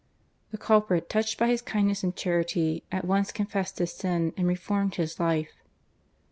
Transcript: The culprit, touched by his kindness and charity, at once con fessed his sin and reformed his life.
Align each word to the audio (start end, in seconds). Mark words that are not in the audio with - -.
The 0.49 0.57
culprit, 0.57 1.09
touched 1.09 1.37
by 1.37 1.47
his 1.49 1.61
kindness 1.61 2.01
and 2.03 2.15
charity, 2.15 2.83
at 2.91 3.05
once 3.05 3.31
con 3.31 3.45
fessed 3.45 3.77
his 3.77 3.93
sin 3.93 4.33
and 4.35 4.47
reformed 4.47 4.95
his 4.95 5.19
life. 5.19 5.53